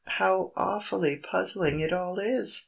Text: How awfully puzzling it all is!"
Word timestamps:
How 0.17 0.51
awfully 0.57 1.15
puzzling 1.15 1.79
it 1.79 1.93
all 1.93 2.17
is!" 2.17 2.59